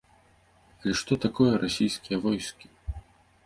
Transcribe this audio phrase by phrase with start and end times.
[0.79, 2.67] Але што такое расійскія войскі?